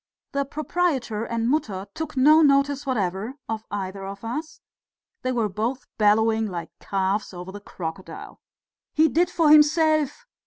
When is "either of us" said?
3.69-4.59